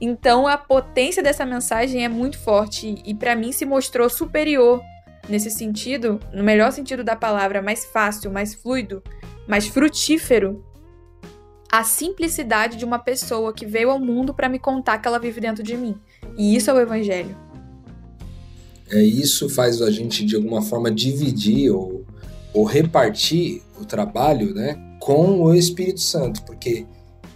[0.00, 4.82] Então a potência dessa mensagem é muito forte e para mim se mostrou superior
[5.28, 9.02] nesse sentido, no melhor sentido da palavra, mais fácil, mais fluido,
[9.48, 10.64] mais frutífero.
[11.72, 15.40] A simplicidade de uma pessoa que veio ao mundo para me contar que ela vive
[15.40, 15.98] dentro de mim.
[16.36, 17.36] E isso é o evangelho.
[18.90, 22.04] É isso faz a gente de alguma forma dividir ou
[22.56, 26.86] ou repartir o trabalho né, com o Espírito Santo, porque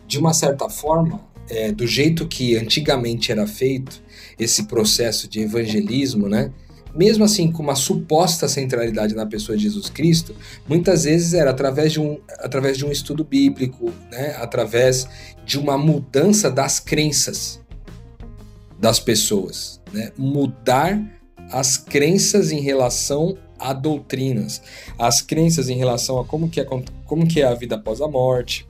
[0.07, 4.03] de uma certa forma, é, do jeito que antigamente era feito
[4.39, 6.51] esse processo de evangelismo, né,
[6.95, 10.35] mesmo assim com uma suposta centralidade na pessoa de Jesus Cristo,
[10.67, 15.07] muitas vezes era através de um, através de um estudo bíblico, né, através
[15.45, 17.61] de uma mudança das crenças
[18.81, 21.20] das pessoas, né, mudar
[21.51, 24.63] as crenças em relação a doutrinas,
[24.99, 26.65] as crenças em relação a como que é,
[27.05, 28.67] como que é a vida após a morte,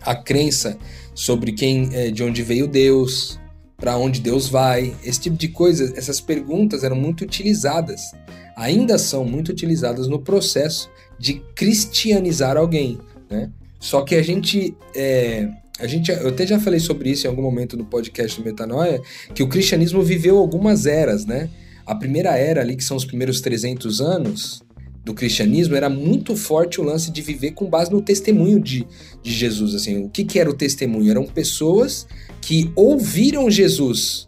[0.00, 0.76] a crença
[1.14, 3.38] sobre quem, é, de onde veio Deus,
[3.76, 8.12] para onde Deus vai, esse tipo de coisa, essas perguntas eram muito utilizadas,
[8.56, 12.98] ainda são muito utilizadas no processo de cristianizar alguém,
[13.30, 13.50] né?
[13.78, 17.42] Só que a gente, é, a gente, eu até já falei sobre isso em algum
[17.42, 19.00] momento no podcast do Metanoia,
[19.34, 21.50] que o cristianismo viveu algumas eras, né?
[21.86, 24.62] A primeira era ali, que são os primeiros 300 anos
[25.04, 28.86] do cristianismo, era muito forte o lance de viver com base no testemunho de,
[29.22, 29.74] de Jesus.
[29.74, 31.10] Assim, o que, que era o testemunho?
[31.10, 32.06] Eram pessoas
[32.40, 34.26] que ouviram Jesus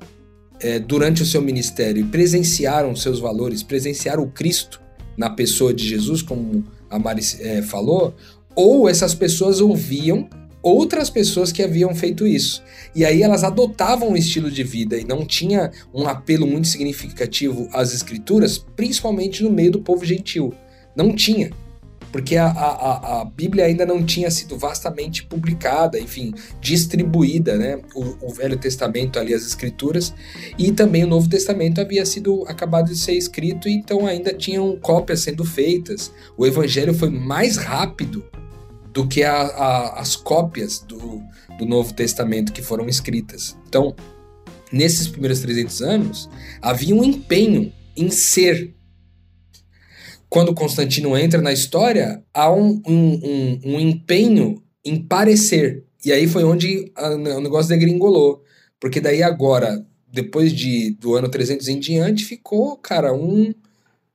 [0.60, 4.80] é, durante o seu ministério, presenciaram seus valores, presenciaram o Cristo
[5.16, 8.14] na pessoa de Jesus, como a Mari é, falou,
[8.54, 10.28] ou essas pessoas ouviam
[10.64, 12.62] outras pessoas que haviam feito isso.
[12.94, 17.68] E aí elas adotavam um estilo de vida e não tinha um apelo muito significativo
[17.72, 20.54] às escrituras, principalmente no meio do povo gentil.
[20.96, 21.50] Não tinha.
[22.10, 27.80] Porque a, a, a Bíblia ainda não tinha sido vastamente publicada, enfim, distribuída, né?
[27.92, 30.14] O, o Velho Testamento ali, as Escrituras,
[30.56, 35.22] e também o Novo Testamento havia sido acabado de ser escrito, então ainda tinham cópias
[35.22, 36.12] sendo feitas.
[36.36, 38.24] O Evangelho foi mais rápido
[38.94, 41.20] do que a, a, as cópias do,
[41.58, 43.56] do Novo Testamento que foram escritas.
[43.68, 43.94] Então,
[44.72, 46.30] nesses primeiros 300 anos,
[46.62, 48.72] havia um empenho em ser.
[50.28, 55.84] Quando Constantino entra na história, há um, um, um, um empenho em parecer.
[56.04, 58.44] E aí foi onde a, o negócio degringolou.
[58.78, 63.52] Porque daí agora, depois de, do ano 300 em diante, ficou, cara, um,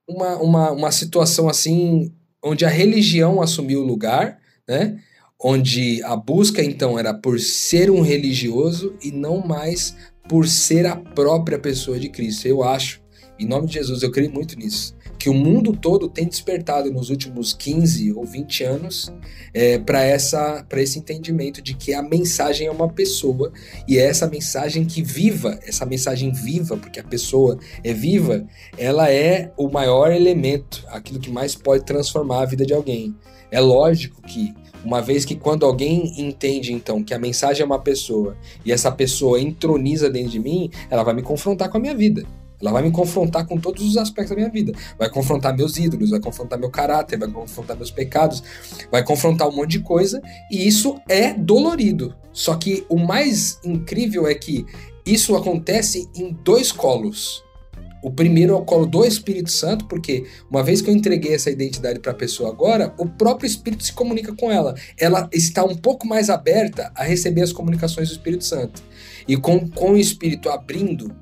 [0.07, 4.39] uma, uma, uma situação assim, onde a religião assumiu o lugar,
[4.69, 4.99] né?
[5.41, 9.95] Onde a busca então era por ser um religioso e não mais
[10.29, 12.47] por ser a própria pessoa de Cristo.
[12.47, 13.01] Eu acho,
[13.39, 17.09] em nome de Jesus, eu creio muito nisso que o mundo todo tem despertado nos
[17.09, 19.13] últimos 15 ou 20 anos
[19.53, 20.05] é, para
[20.81, 23.51] esse entendimento de que a mensagem é uma pessoa
[23.85, 28.47] e é essa mensagem que viva, essa mensagem viva, porque a pessoa é viva,
[28.77, 33.13] ela é o maior elemento, aquilo que mais pode transformar a vida de alguém.
[33.51, 34.53] É lógico que
[34.83, 38.91] uma vez que quando alguém entende então que a mensagem é uma pessoa e essa
[38.91, 42.23] pessoa entroniza dentro de mim, ela vai me confrontar com a minha vida.
[42.61, 44.73] Ela vai me confrontar com todos os aspectos da minha vida.
[44.97, 48.43] Vai confrontar meus ídolos, vai confrontar meu caráter, vai confrontar meus pecados,
[48.91, 50.21] vai confrontar um monte de coisa,
[50.51, 52.13] e isso é dolorido.
[52.33, 54.65] Só que o mais incrível é que
[55.05, 57.43] isso acontece em dois colos.
[58.01, 61.49] O primeiro é o colo do Espírito Santo, porque uma vez que eu entreguei essa
[61.49, 64.75] identidade para a pessoa agora, o próprio Espírito se comunica com ela.
[64.97, 68.81] Ela está um pouco mais aberta a receber as comunicações do Espírito Santo.
[69.27, 71.13] E com, com o Espírito abrindo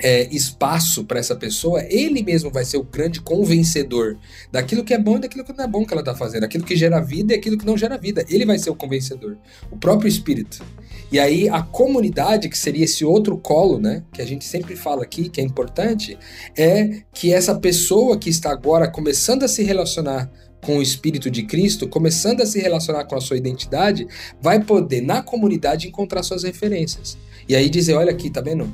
[0.00, 4.16] é, espaço para essa pessoa, ele mesmo vai ser o grande convencedor
[4.50, 6.64] daquilo que é bom e daquilo que não é bom que ela está fazendo, aquilo
[6.64, 8.24] que gera vida e aquilo que não gera vida.
[8.28, 9.36] Ele vai ser o convencedor,
[9.70, 10.62] o próprio Espírito.
[11.10, 15.02] E aí a comunidade, que seria esse outro colo, né, que a gente sempre fala
[15.02, 16.18] aqui, que é importante,
[16.56, 20.30] é que essa pessoa que está agora começando a se relacionar
[20.64, 24.06] com o Espírito de Cristo, começando a se relacionar com a sua identidade,
[24.40, 27.16] vai poder na comunidade encontrar suas referências.
[27.48, 28.68] E aí dizer, olha aqui, tá vendo?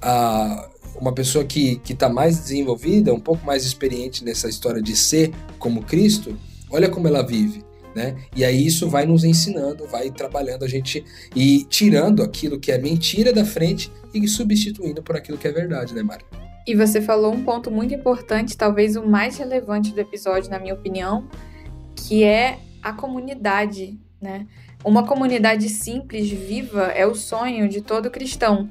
[0.00, 0.68] a,
[1.00, 5.82] uma pessoa que está mais desenvolvida, um pouco mais experiente nessa história de ser como
[5.82, 6.36] Cristo,
[6.70, 7.64] olha como ela vive.
[7.98, 8.14] Né?
[8.36, 12.78] E aí isso vai nos ensinando, vai trabalhando a gente e tirando aquilo que é
[12.78, 16.24] mentira da frente e substituindo por aquilo que é verdade, né, Mari?
[16.64, 20.74] E você falou um ponto muito importante, talvez o mais relevante do episódio, na minha
[20.74, 21.28] opinião,
[21.96, 24.46] que é a comunidade, né?
[24.84, 28.68] Uma comunidade simples, viva, é o sonho de todo cristão.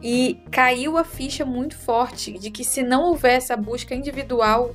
[0.00, 4.72] E caiu a ficha muito forte de que se não houver essa busca individual,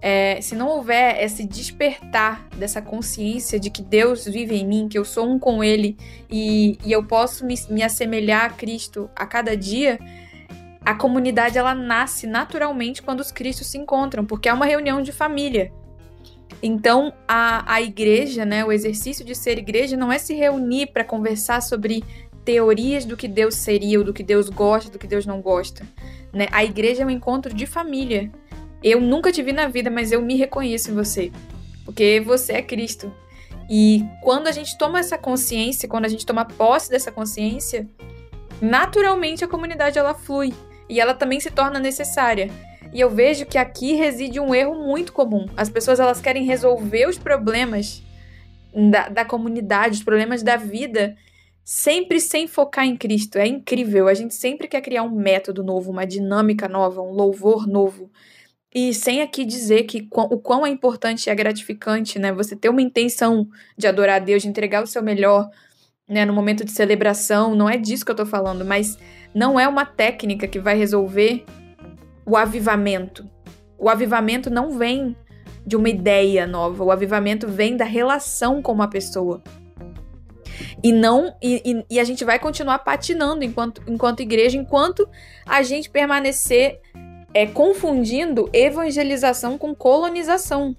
[0.00, 4.98] é, se não houver esse despertar dessa consciência de que Deus vive em mim, que
[4.98, 5.96] eu sou um com Ele
[6.30, 9.98] e, e eu posso me, me assemelhar a Cristo a cada dia,
[10.84, 15.10] a comunidade ela nasce naturalmente quando os cristos se encontram, porque é uma reunião de
[15.10, 15.72] família.
[16.62, 21.04] Então, a, a igreja, né, o exercício de ser igreja não é se reunir para
[21.04, 22.04] conversar sobre
[22.44, 25.84] teorias do que Deus seria, ou do que Deus gosta, do que Deus não gosta.
[26.32, 26.46] Né?
[26.52, 28.30] A igreja é um encontro de família.
[28.82, 31.32] Eu nunca te vi na vida, mas eu me reconheço em você.
[31.84, 33.12] Porque você é Cristo.
[33.68, 37.88] E quando a gente toma essa consciência, quando a gente toma posse dessa consciência,
[38.60, 40.52] naturalmente a comunidade ela flui
[40.88, 42.50] e ela também se torna necessária.
[42.92, 45.46] E eu vejo que aqui reside um erro muito comum.
[45.56, 48.02] As pessoas elas querem resolver os problemas
[48.90, 51.16] da, da comunidade, os problemas da vida,
[51.64, 53.38] sempre sem focar em Cristo.
[53.38, 54.06] É incrível.
[54.06, 58.10] A gente sempre quer criar um método novo, uma dinâmica nova, um louvor novo.
[58.76, 62.30] E sem aqui dizer que o quão é importante e é gratificante, né?
[62.30, 65.48] Você ter uma intenção de adorar a Deus, de entregar o seu melhor,
[66.06, 66.26] né?
[66.26, 67.54] No momento de celebração.
[67.54, 68.98] Não é disso que eu tô falando, mas
[69.34, 71.42] não é uma técnica que vai resolver
[72.26, 73.26] o avivamento.
[73.78, 75.16] O avivamento não vem
[75.66, 76.84] de uma ideia nova.
[76.84, 79.42] O avivamento vem da relação com uma pessoa.
[80.84, 85.08] E não e, e, e, a gente vai continuar patinando enquanto, enquanto igreja, enquanto
[85.46, 86.78] a gente permanecer
[87.36, 90.74] é, confundindo evangelização com colonização.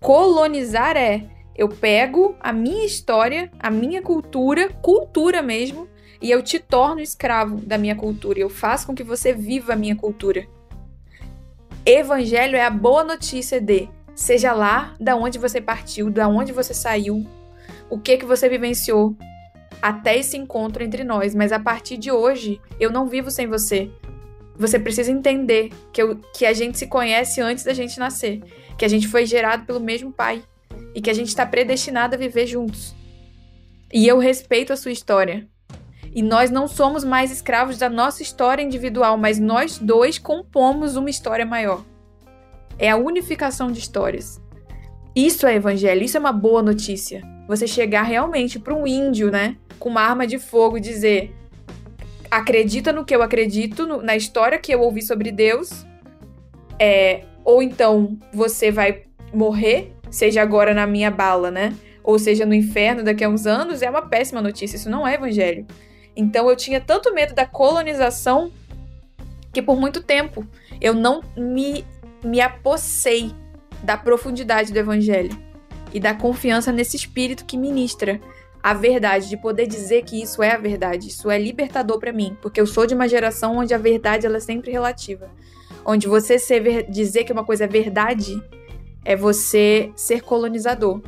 [0.00, 5.86] Colonizar é eu pego a minha história, a minha cultura, cultura mesmo,
[6.18, 8.40] e eu te torno escravo da minha cultura.
[8.40, 10.46] Eu faço com que você viva a minha cultura.
[11.84, 16.72] Evangelho é a boa notícia de seja lá da onde você partiu, da onde você
[16.72, 17.26] saiu,
[17.90, 19.14] o que que você vivenciou
[19.82, 23.90] até esse encontro entre nós, mas a partir de hoje eu não vivo sem você.
[24.60, 28.42] Você precisa entender que, eu, que a gente se conhece antes da gente nascer,
[28.76, 30.42] que a gente foi gerado pelo mesmo pai
[30.94, 32.94] e que a gente está predestinado a viver juntos.
[33.92, 35.48] E eu respeito a sua história.
[36.14, 41.10] E nós não somos mais escravos da nossa história individual, mas nós dois compomos uma
[41.10, 41.84] história maior.
[42.78, 44.40] É a unificação de histórias.
[45.16, 49.56] Isso é evangelho, isso é uma boa notícia você chegar realmente para um índio, né,
[49.76, 51.34] com uma arma de fogo e dizer:
[52.30, 55.84] acredita no que eu acredito, no, na história que eu ouvi sobre Deus,
[56.78, 59.02] é, ou então você vai
[59.32, 61.74] morrer, seja agora na minha bala, né?
[62.02, 64.76] Ou seja no inferno daqui a uns anos, é uma péssima notícia.
[64.76, 65.66] Isso não é evangelho.
[66.16, 68.50] Então eu tinha tanto medo da colonização
[69.52, 70.46] que por muito tempo
[70.80, 71.84] eu não me
[72.22, 73.32] me apossei
[73.82, 75.30] da profundidade do evangelho
[75.92, 78.20] e da confiança nesse espírito que ministra
[78.62, 81.08] a verdade, de poder dizer que isso é a verdade.
[81.08, 84.36] Isso é libertador para mim, porque eu sou de uma geração onde a verdade ela
[84.36, 85.30] é sempre relativa.
[85.84, 88.42] Onde você ser, dizer que uma coisa é verdade
[89.04, 91.00] é você ser colonizador.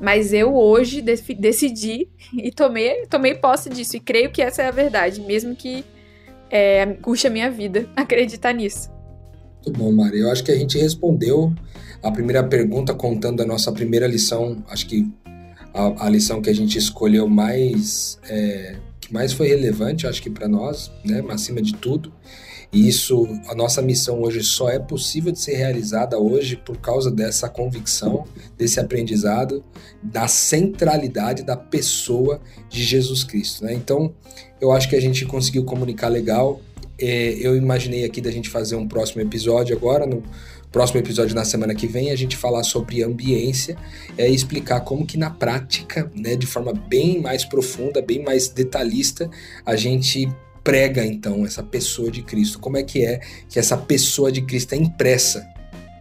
[0.00, 3.96] Mas eu hoje decidi e tomei, tomei posse disso.
[3.96, 5.84] E creio que essa é a verdade, mesmo que
[6.50, 8.90] é, custe a minha vida acreditar nisso.
[9.66, 10.20] Muito bom, Mari.
[10.20, 11.52] Eu acho que a gente respondeu
[12.02, 14.62] a primeira pergunta contando a nossa primeira lição.
[14.68, 15.10] Acho que
[15.74, 20.30] a, a lição que a gente escolheu mais, é, que mais foi relevante, acho que
[20.30, 22.12] para nós, né, acima de tudo.
[22.72, 27.08] E isso, a nossa missão hoje só é possível de ser realizada hoje por causa
[27.08, 28.24] dessa convicção,
[28.58, 29.64] desse aprendizado,
[30.02, 33.64] da centralidade da pessoa de Jesus Cristo.
[33.64, 33.74] Né?
[33.74, 34.12] Então,
[34.60, 36.60] eu acho que a gente conseguiu comunicar legal.
[36.98, 40.22] É, eu imaginei aqui da gente fazer um próximo episódio agora, no
[40.74, 43.76] próximo episódio na semana que vem, a gente falar sobre ambiência
[44.18, 49.30] é, explicar como que na prática, né, de forma bem mais profunda, bem mais detalhista,
[49.64, 50.28] a gente
[50.64, 52.58] prega então essa pessoa de Cristo?
[52.58, 55.46] Como é que é que essa pessoa de Cristo é impressa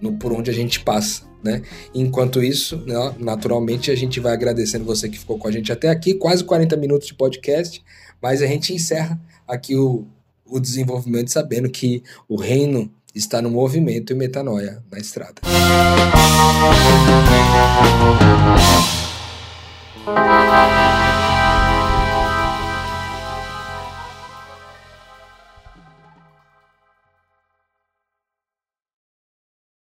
[0.01, 1.21] no por onde a gente passa?
[1.43, 1.61] Né?
[1.93, 5.89] Enquanto isso, né, naturalmente, a gente vai agradecendo você que ficou com a gente até
[5.89, 7.79] aqui, quase 40 minutos de podcast,
[8.19, 10.07] mas a gente encerra aqui o,
[10.47, 15.41] o desenvolvimento sabendo que o reino está no movimento e metanoia na estrada.
[20.05, 21.02] Música